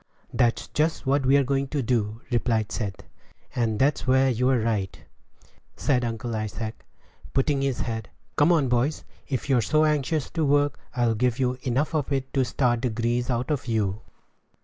"That's 0.33 0.67
just 0.69 1.05
what 1.05 1.27
we're 1.27 1.43
going 1.43 1.67
to 1.67 1.83
do," 1.83 2.21
replied 2.31 2.71
Seth. 2.71 3.03
"And 3.55 3.77
that's 3.77 4.07
where 4.07 4.31
you're 4.31 4.57
right," 4.59 4.99
said 5.75 6.03
Uncle 6.03 6.35
Isaac, 6.35 6.83
putting 7.33 7.57
on 7.57 7.61
his 7.61 7.81
hat. 7.81 8.07
"Come 8.35 8.51
on, 8.51 8.67
boys; 8.67 9.03
if 9.27 9.47
you're 9.47 9.61
so 9.61 9.85
anxious 9.85 10.31
to 10.31 10.43
work, 10.43 10.79
I'll 10.95 11.13
give 11.13 11.37
you 11.37 11.59
enough 11.61 11.93
of 11.93 12.11
it 12.11 12.33
to 12.33 12.43
start 12.43 12.81
the 12.81 12.89
grease 12.89 13.29
out 13.29 13.51
of 13.51 13.67
you." 13.67 14.01